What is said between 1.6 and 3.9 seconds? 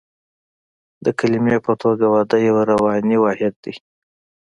په توګه واده یو رواني واحد دی